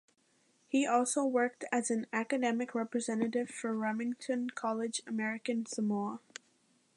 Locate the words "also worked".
0.87-1.63